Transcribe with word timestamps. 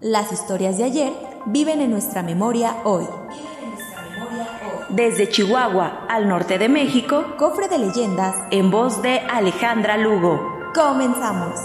Las 0.00 0.32
historias 0.32 0.78
de 0.78 0.84
ayer 0.84 1.12
viven 1.44 1.82
en 1.82 1.90
nuestra 1.90 2.22
memoria 2.22 2.78
hoy. 2.84 3.04
Desde 4.88 5.28
Chihuahua 5.28 6.06
al 6.08 6.26
norte 6.26 6.56
de 6.56 6.70
México, 6.70 7.34
cofre 7.38 7.68
de 7.68 7.76
leyendas 7.76 8.34
en 8.50 8.70
voz 8.70 9.02
de 9.02 9.18
Alejandra 9.18 9.98
Lugo. 9.98 10.40
Comenzamos. 10.74 11.60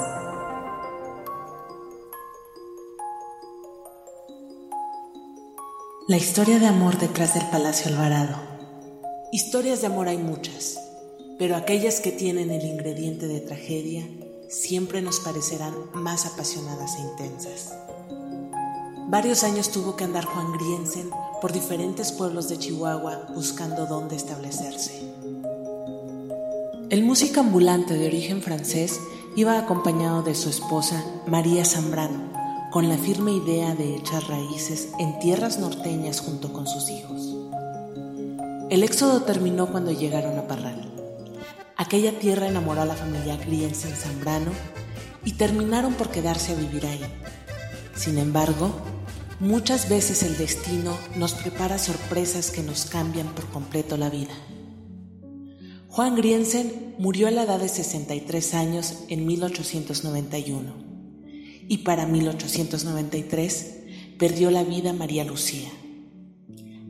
La 6.09 6.17
historia 6.17 6.59
de 6.59 6.67
amor 6.67 6.97
detrás 6.97 7.35
del 7.35 7.47
Palacio 7.49 7.89
Alvarado. 7.89 8.35
Historias 9.31 9.79
de 9.79 9.87
amor 9.87 10.09
hay 10.09 10.17
muchas, 10.17 10.77
pero 11.39 11.55
aquellas 11.55 12.01
que 12.01 12.11
tienen 12.11 12.51
el 12.51 12.65
ingrediente 12.65 13.27
de 13.27 13.39
tragedia 13.39 14.05
siempre 14.49 15.01
nos 15.01 15.21
parecerán 15.21 15.73
más 15.93 16.25
apasionadas 16.25 16.97
e 16.97 17.01
intensas. 17.01 17.71
Varios 19.07 19.43
años 19.43 19.69
tuvo 19.69 19.95
que 19.95 20.03
andar 20.03 20.25
Juan 20.25 20.51
Griensen 20.53 21.11
por 21.39 21.53
diferentes 21.53 22.11
pueblos 22.11 22.49
de 22.49 22.57
Chihuahua 22.57 23.27
buscando 23.35 23.85
dónde 23.85 24.15
establecerse. 24.15 25.13
El 26.89 27.03
músico 27.03 27.39
ambulante 27.39 27.93
de 27.93 28.07
origen 28.07 28.41
francés 28.41 28.99
iba 29.35 29.59
acompañado 29.59 30.23
de 30.23 30.33
su 30.33 30.49
esposa 30.49 31.03
María 31.27 31.65
Zambrano, 31.65 32.31
con 32.71 32.89
la 32.89 32.97
firme 32.97 33.31
idea 33.31 33.75
de 33.75 33.95
echar 33.95 34.23
raíces 34.27 34.89
en 34.97 35.19
tierras 35.19 35.59
norteñas 35.59 36.19
junto 36.19 36.51
con 36.51 36.65
sus 36.65 36.89
hijos. 36.89 37.35
El 38.71 38.81
éxodo 38.81 39.21
terminó 39.21 39.67
cuando 39.67 39.91
llegaron 39.91 40.39
a 40.39 40.47
Parral. 40.47 40.91
Aquella 41.77 42.17
tierra 42.17 42.47
enamoró 42.47 42.81
a 42.81 42.85
la 42.85 42.95
familia 42.95 43.37
Griensen 43.37 43.95
Zambrano 43.95 44.51
y 45.23 45.33
terminaron 45.33 45.93
por 45.93 46.09
quedarse 46.09 46.53
a 46.53 46.55
vivir 46.55 46.87
ahí. 46.87 47.05
Sin 47.95 48.17
embargo, 48.17 48.71
muchas 49.39 49.89
veces 49.89 50.23
el 50.23 50.37
destino 50.37 50.97
nos 51.15 51.33
prepara 51.33 51.77
sorpresas 51.77 52.51
que 52.51 52.63
nos 52.63 52.85
cambian 52.85 53.27
por 53.35 53.45
completo 53.47 53.97
la 53.97 54.09
vida. 54.09 54.33
Juan 55.89 56.15
Griensen 56.15 56.95
murió 56.99 57.27
a 57.27 57.31
la 57.31 57.43
edad 57.43 57.59
de 57.59 57.69
63 57.69 58.53
años 58.53 58.95
en 59.07 59.25
1891 59.25 60.73
y 61.67 61.79
para 61.79 62.05
1893 62.05 63.75
perdió 64.17 64.51
la 64.51 64.63
vida 64.63 64.93
María 64.93 65.23
Lucía. 65.23 65.69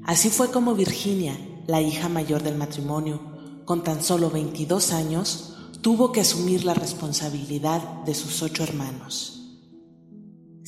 Así 0.04 0.30
fue 0.30 0.52
como 0.52 0.76
Virginia, 0.76 1.38
la 1.68 1.82
hija 1.82 2.10
mayor 2.10 2.44
del 2.44 2.56
matrimonio, 2.56 3.22
con 3.66 3.84
tan 3.84 4.04
solo 4.04 4.30
22 4.30 4.92
años, 4.92 5.56
tuvo 5.82 6.12
que 6.12 6.22
asumir 6.22 6.64
la 6.64 6.76
responsabilidad 6.76 8.04
de 8.06 8.14
sus 8.14 8.42
ocho 8.44 8.64
hermanos. 8.64 9.35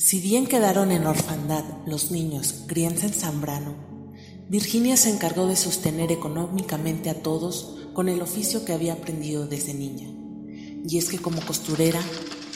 Si 0.00 0.20
bien 0.20 0.46
quedaron 0.46 0.92
en 0.92 1.08
orfandad 1.08 1.64
los 1.84 2.12
niños 2.12 2.66
Griensen 2.68 3.12
Zambrano, 3.12 3.74
Virginia 4.48 4.96
se 4.96 5.10
encargó 5.10 5.48
de 5.48 5.56
sostener 5.56 6.12
económicamente 6.12 7.10
a 7.10 7.20
todos 7.20 7.78
con 7.94 8.08
el 8.08 8.22
oficio 8.22 8.64
que 8.64 8.72
había 8.72 8.92
aprendido 8.92 9.48
desde 9.48 9.74
niña. 9.74 10.06
Y 10.88 10.98
es 10.98 11.08
que 11.08 11.18
como 11.18 11.44
costurera 11.44 12.00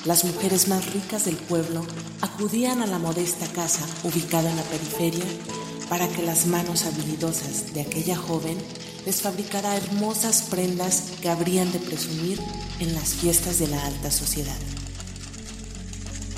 las 0.04 0.24
mujeres 0.24 0.68
más 0.68 0.94
ricas 0.94 1.24
del 1.24 1.34
pueblo 1.34 1.84
acudían 2.20 2.80
a 2.80 2.86
la 2.86 3.00
modesta 3.00 3.48
casa 3.48 3.84
ubicada 4.04 4.48
en 4.48 4.56
la 4.56 4.62
periferia 4.62 5.24
para 5.88 6.06
que 6.06 6.22
las 6.22 6.46
manos 6.46 6.86
habilidosas 6.86 7.74
de 7.74 7.80
aquella 7.80 8.16
joven 8.16 8.56
les 9.04 9.20
fabricara 9.20 9.76
hermosas 9.76 10.42
prendas 10.42 11.10
que 11.20 11.28
habrían 11.28 11.72
de 11.72 11.80
presumir 11.80 12.38
en 12.78 12.94
las 12.94 13.14
fiestas 13.14 13.58
de 13.58 13.66
la 13.66 13.84
alta 13.84 14.12
sociedad. 14.12 14.81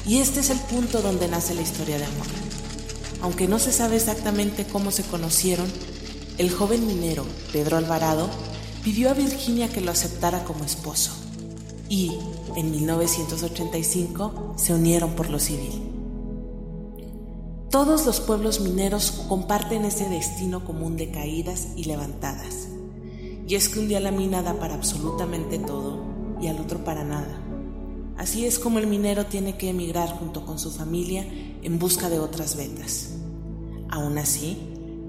Y 0.07 0.19
este 0.19 0.41
es 0.41 0.51
el 0.51 0.59
punto 0.59 1.01
donde 1.01 1.29
nace 1.29 1.55
la 1.55 1.63
historia 1.63 1.99
de 1.99 2.05
amor. 2.05 2.27
Aunque 3.23 3.49
no 3.49 3.59
se 3.59 3.73
sabe 3.73 3.97
exactamente 3.97 4.67
cómo 4.67 4.91
se 4.91 5.03
conocieron, 5.03 5.67
el 6.37 6.51
joven 6.51 6.87
minero, 6.87 7.25
Pedro 7.53 7.77
Alvarado, 7.79 8.29
pidió 8.83 9.09
a 9.11 9.15
Virginia 9.15 9.69
que 9.69 9.81
lo 9.81 9.91
aceptara 9.91 10.45
como 10.45 10.65
esposo. 10.65 11.13
Y, 11.89 12.13
en 12.57 12.71
1985 12.71 14.55
se 14.57 14.75
unieron 14.75 15.13
por 15.13 15.31
lo 15.31 15.39
civil. 15.39 15.91
Todos 17.71 18.07
los 18.07 18.21
pueblos 18.21 18.61
mineros 18.61 19.11
comparten 19.29 19.85
ese 19.85 20.09
destino 20.09 20.65
común 20.65 20.97
de 20.97 21.11
caídas 21.11 21.69
y 21.77 21.85
levantadas. 21.85 22.69
Y 23.49 23.57
es 23.57 23.69
que 23.69 23.81
un 23.81 23.89
día 23.89 24.01
la 24.01 24.13
mina 24.13 24.43
da 24.43 24.55
para 24.61 24.75
absolutamente 24.75 25.59
todo 25.59 25.99
y 26.41 26.47
al 26.49 26.61
otro 26.61 26.85
para 26.85 27.05
nada. 27.05 27.44
Así 28.17 28.47
es 28.47 28.59
como 28.59 28.79
el 28.79 28.87
minero 28.87 29.27
tiene 29.27 29.57
que 29.57 29.71
emigrar 29.71 30.09
junto 30.09 30.47
con 30.47 30.59
su 30.59 30.71
familia 30.71 31.27
en 31.63 31.79
busca 31.79 32.09
de 32.09 32.21
otras 32.21 32.57
vetas. 32.57 33.11
Aún 33.91 34.19
así, 34.19 34.57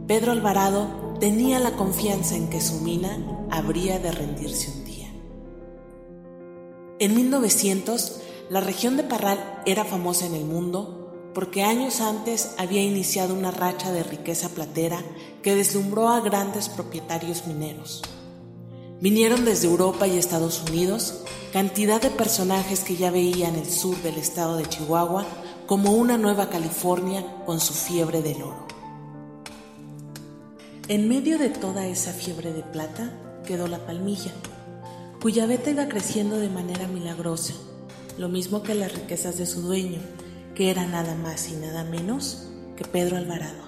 Pedro 0.07 0.31
Alvarado 0.31 1.17
tenía 1.19 1.59
la 1.59 1.71
confianza 1.71 2.35
en 2.35 2.49
que 2.49 2.61
su 2.61 2.81
mina 2.81 3.47
habría 3.49 3.99
de 3.99 4.11
rendirse 4.11 4.71
un 4.71 4.85
día. 4.85 5.09
En 6.99 7.15
1900, 7.15 8.21
la 8.49 8.61
región 8.61 8.97
de 8.97 9.03
Parral 9.03 9.61
era 9.65 9.85
famosa 9.85 10.25
en 10.25 10.35
el 10.35 10.45
mundo 10.45 11.05
porque 11.33 11.63
años 11.63 11.99
antes 11.99 12.55
había 12.57 12.81
iniciado 12.81 13.33
una 13.33 13.51
racha 13.51 13.91
de 13.91 14.03
riqueza 14.03 14.49
platera 14.49 15.03
que 15.43 15.55
deslumbró 15.55 16.07
a 16.07 16.21
grandes 16.21 16.69
propietarios 16.69 17.45
mineros. 17.45 18.01
Vinieron 19.01 19.45
desde 19.45 19.67
Europa 19.67 20.07
y 20.07 20.17
Estados 20.17 20.63
Unidos 20.69 21.21
cantidad 21.51 22.01
de 22.01 22.09
personajes 22.09 22.81
que 22.81 22.95
ya 22.95 23.11
veían 23.11 23.55
el 23.55 23.69
sur 23.69 23.95
del 24.01 24.15
estado 24.15 24.57
de 24.57 24.67
Chihuahua 24.67 25.25
como 25.65 25.93
una 25.93 26.17
nueva 26.17 26.49
California 26.49 27.25
con 27.45 27.59
su 27.59 27.73
fiebre 27.73 28.21
del 28.21 28.41
oro. 28.41 28.65
En 30.87 31.09
medio 31.09 31.37
de 31.37 31.49
toda 31.49 31.87
esa 31.87 32.13
fiebre 32.13 32.53
de 32.53 32.63
plata 32.63 33.11
quedó 33.45 33.67
la 33.67 33.85
palmilla 33.85 34.31
cuya 35.25 35.47
veta 35.47 35.71
iba 35.71 35.87
creciendo 35.87 36.37
de 36.37 36.49
manera 36.49 36.87
milagrosa, 36.87 37.55
lo 38.19 38.29
mismo 38.29 38.61
que 38.61 38.75
las 38.75 38.93
riquezas 38.93 39.39
de 39.39 39.47
su 39.47 39.61
dueño, 39.61 39.99
que 40.53 40.69
era 40.69 40.85
nada 40.85 41.15
más 41.15 41.49
y 41.49 41.55
nada 41.55 41.83
menos 41.83 42.47
que 42.77 42.85
Pedro 42.85 43.17
Alvarado. 43.17 43.65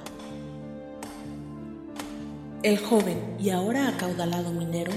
El 2.62 2.78
joven 2.78 3.38
y 3.40 3.50
ahora 3.50 3.88
acaudalado 3.88 4.52
minero 4.52 4.92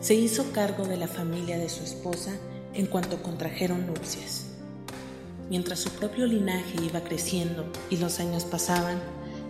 se 0.00 0.14
hizo 0.14 0.52
cargo 0.52 0.86
de 0.86 0.96
la 0.96 1.08
familia 1.08 1.58
de 1.58 1.68
su 1.68 1.82
esposa 1.82 2.32
en 2.74 2.86
cuanto 2.86 3.22
contrajeron 3.22 3.86
nupcias. 3.86 4.46
Mientras 5.50 5.80
su 5.80 5.90
propio 5.90 6.26
linaje 6.26 6.76
iba 6.82 7.00
creciendo 7.00 7.66
y 7.90 7.96
los 7.96 8.20
años 8.20 8.44
pasaban, 8.44 9.00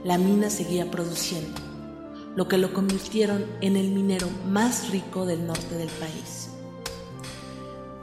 la 0.05 0.17
mina 0.17 0.49
seguía 0.49 0.91
produciendo, 0.91 1.61
lo 2.37 2.49
que 2.49 2.57
lo 2.57 2.73
convirtieron 2.73 3.45
en 3.61 3.77
el 3.77 3.91
minero 3.91 4.29
más 4.47 4.91
rico 4.91 5.27
del 5.27 5.47
norte 5.47 5.75
del 5.75 5.89
país. 5.89 6.51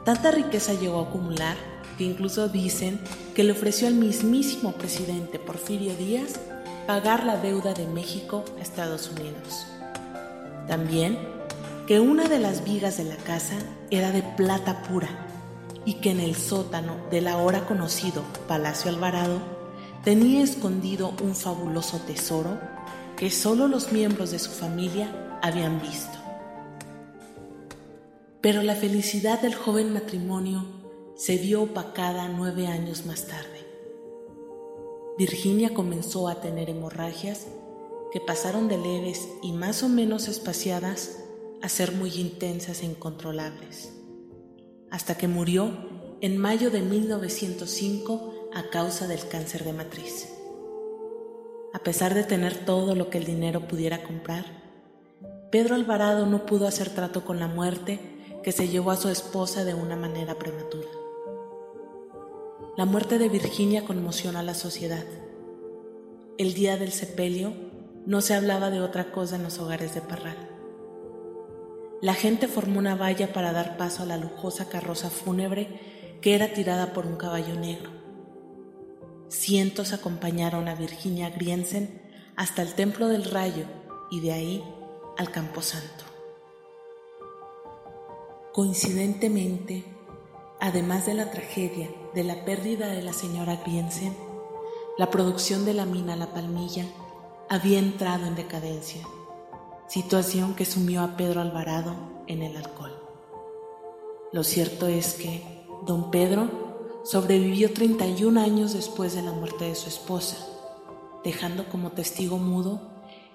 Tanta 0.04 0.30
riqueza 0.30 0.74
llegó 0.74 1.00
a 1.00 1.08
acumular 1.08 1.56
que 1.98 2.04
incluso 2.04 2.48
dicen 2.48 3.00
que 3.34 3.42
le 3.42 3.52
ofreció 3.52 3.88
al 3.88 3.94
mismísimo 3.94 4.72
presidente 4.72 5.38
Porfirio 5.38 5.94
Díaz 5.96 6.38
pagar 6.86 7.24
la 7.24 7.38
deuda 7.38 7.74
de 7.74 7.86
México 7.86 8.44
a 8.58 8.62
Estados 8.62 9.10
Unidos. 9.10 9.66
También 10.68 11.35
que 11.86 12.00
una 12.00 12.28
de 12.28 12.40
las 12.40 12.64
vigas 12.64 12.96
de 12.96 13.04
la 13.04 13.16
casa 13.16 13.54
era 13.90 14.10
de 14.10 14.22
plata 14.22 14.82
pura 14.82 15.08
y 15.84 15.94
que 15.94 16.10
en 16.10 16.18
el 16.18 16.34
sótano 16.34 16.96
del 17.12 17.28
ahora 17.28 17.64
conocido 17.64 18.24
Palacio 18.48 18.90
Alvarado 18.90 19.40
tenía 20.02 20.42
escondido 20.42 21.14
un 21.22 21.36
fabuloso 21.36 21.98
tesoro 22.00 22.58
que 23.16 23.30
solo 23.30 23.68
los 23.68 23.92
miembros 23.92 24.32
de 24.32 24.40
su 24.40 24.50
familia 24.50 25.38
habían 25.42 25.80
visto. 25.80 26.18
Pero 28.40 28.62
la 28.62 28.74
felicidad 28.74 29.40
del 29.40 29.54
joven 29.54 29.92
matrimonio 29.92 30.64
se 31.14 31.36
vio 31.38 31.62
opacada 31.62 32.28
nueve 32.28 32.66
años 32.66 33.06
más 33.06 33.26
tarde. 33.26 33.64
Virginia 35.16 35.72
comenzó 35.72 36.28
a 36.28 36.40
tener 36.40 36.68
hemorragias 36.68 37.46
que 38.12 38.20
pasaron 38.20 38.66
de 38.66 38.76
leves 38.76 39.28
y 39.40 39.52
más 39.52 39.84
o 39.84 39.88
menos 39.88 40.26
espaciadas 40.26 41.20
a 41.62 41.68
ser 41.68 41.92
muy 41.92 42.10
intensas 42.14 42.82
e 42.82 42.86
incontrolables, 42.86 43.92
hasta 44.90 45.16
que 45.16 45.28
murió 45.28 45.70
en 46.20 46.38
mayo 46.38 46.70
de 46.70 46.80
1905 46.80 48.50
a 48.54 48.70
causa 48.70 49.06
del 49.06 49.26
cáncer 49.28 49.64
de 49.64 49.72
matriz. 49.72 50.32
A 51.74 51.78
pesar 51.80 52.14
de 52.14 52.24
tener 52.24 52.64
todo 52.64 52.94
lo 52.94 53.10
que 53.10 53.18
el 53.18 53.24
dinero 53.24 53.68
pudiera 53.68 54.02
comprar, 54.02 54.44
Pedro 55.50 55.74
Alvarado 55.74 56.26
no 56.26 56.46
pudo 56.46 56.66
hacer 56.66 56.90
trato 56.90 57.24
con 57.24 57.38
la 57.38 57.48
muerte 57.48 58.00
que 58.42 58.52
se 58.52 58.68
llevó 58.68 58.90
a 58.90 58.96
su 58.96 59.08
esposa 59.08 59.64
de 59.64 59.74
una 59.74 59.96
manera 59.96 60.38
prematura. 60.38 60.88
La 62.76 62.84
muerte 62.84 63.18
de 63.18 63.28
Virginia 63.28 63.84
conmociona 63.84 64.40
a 64.40 64.42
la 64.42 64.54
sociedad. 64.54 65.04
El 66.38 66.54
día 66.54 66.76
del 66.76 66.92
sepelio 66.92 67.52
no 68.06 68.20
se 68.20 68.34
hablaba 68.34 68.70
de 68.70 68.80
otra 68.80 69.12
cosa 69.12 69.36
en 69.36 69.42
los 69.42 69.58
hogares 69.58 69.94
de 69.94 70.00
Parral. 70.00 70.45
La 72.02 72.14
gente 72.14 72.46
formó 72.46 72.78
una 72.78 72.94
valla 72.94 73.32
para 73.32 73.52
dar 73.52 73.76
paso 73.78 74.02
a 74.02 74.06
la 74.06 74.18
lujosa 74.18 74.68
carroza 74.68 75.08
fúnebre 75.08 76.18
que 76.20 76.34
era 76.34 76.52
tirada 76.52 76.92
por 76.92 77.06
un 77.06 77.16
caballo 77.16 77.54
negro. 77.54 77.90
Cientos 79.28 79.92
acompañaron 79.92 80.68
a 80.68 80.74
Virginia 80.74 81.30
Griensen 81.30 82.02
hasta 82.36 82.62
el 82.62 82.74
Templo 82.74 83.08
del 83.08 83.24
Rayo 83.24 83.64
y 84.10 84.20
de 84.20 84.32
ahí 84.32 84.64
al 85.16 85.30
Camposanto. 85.30 86.04
Coincidentemente, 88.52 89.84
además 90.60 91.06
de 91.06 91.14
la 91.14 91.30
tragedia 91.30 91.88
de 92.14 92.24
la 92.24 92.44
pérdida 92.44 92.88
de 92.88 93.02
la 93.02 93.12
señora 93.12 93.56
Griensen, 93.56 94.14
la 94.98 95.10
producción 95.10 95.64
de 95.64 95.74
la 95.74 95.86
mina 95.86 96.16
La 96.16 96.32
Palmilla 96.32 96.84
había 97.48 97.78
entrado 97.78 98.26
en 98.26 98.34
decadencia, 98.34 99.06
situación 99.88 100.54
que 100.54 100.64
sumió 100.64 101.02
a 101.02 101.16
Pedro 101.16 101.40
Alvarado 101.40 101.94
en 102.26 102.42
el 102.42 102.56
alcohol. 102.56 102.92
Lo 104.32 104.42
cierto 104.42 104.88
es 104.88 105.14
que 105.14 105.66
don 105.86 106.10
Pedro 106.10 107.00
sobrevivió 107.04 107.72
31 107.72 108.40
años 108.40 108.72
después 108.72 109.14
de 109.14 109.22
la 109.22 109.32
muerte 109.32 109.66
de 109.66 109.74
su 109.76 109.88
esposa, 109.88 110.36
dejando 111.22 111.68
como 111.68 111.92
testigo 111.92 112.38
mudo 112.38 112.80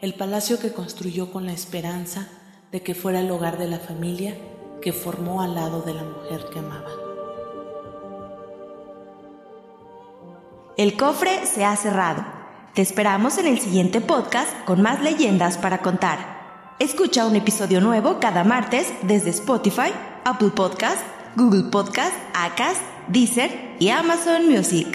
el 0.02 0.14
palacio 0.16 0.60
que 0.60 0.74
construyó 0.74 1.32
con 1.32 1.46
la 1.46 1.54
esperanza 1.54 2.28
de 2.72 2.82
que 2.82 2.96
fuera 2.96 3.22
el 3.22 3.32
hogar 3.32 3.58
de 3.58 3.68
la 3.68 3.80
familia 3.80 4.36
que 4.82 4.92
formó 4.92 5.42
al 5.42 5.56
lado 5.56 5.82
de 5.82 5.94
la 5.94 6.04
mujer 6.04 6.48
que 6.52 6.60
amaba. 6.60 6.90
El 10.78 10.98
cofre 10.98 11.46
se 11.46 11.64
ha 11.64 11.76
cerrado. 11.76 12.26
Te 12.74 12.82
esperamos 12.82 13.38
en 13.38 13.46
el 13.46 13.60
siguiente 13.60 14.02
podcast 14.02 14.50
con 14.66 14.82
más 14.82 15.02
leyendas 15.02 15.58
para 15.58 15.82
contar. 15.82 16.41
Escucha 16.82 17.28
un 17.28 17.36
episodio 17.36 17.80
nuevo 17.80 18.20
cada 18.20 18.44
martes 18.44 18.88
desde 19.04 19.30
Spotify, 19.30 19.94
Apple 20.26 20.50
Podcast, 20.50 20.98
Google 21.36 21.70
Podcast, 21.70 22.16
Acast 22.34 22.82
Deezer 23.08 23.52
y 23.78 23.90
Amazon 23.90 24.50
Music. 24.50 24.88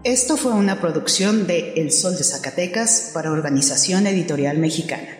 Esto 0.02 0.36
fue 0.36 0.50
una 0.50 0.80
producción 0.80 1.46
de 1.46 1.74
El 1.76 1.92
Sol 1.92 2.18
de 2.18 2.24
Zacatecas 2.24 3.12
para 3.14 3.30
Organización 3.30 4.08
Editorial 4.08 4.58
Mexicana. 4.58 5.19